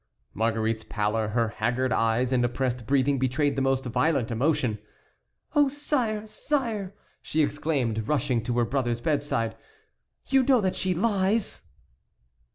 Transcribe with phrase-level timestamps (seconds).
[0.33, 4.79] Marguerite's pallor, her haggard eyes and oppressed breathing betrayed the most violent emotion.
[5.53, 6.25] "Oh, sire!
[6.25, 9.55] sire!" she exclaimed, rushing to her brother's bedside;
[10.25, 11.67] "you know that she lies."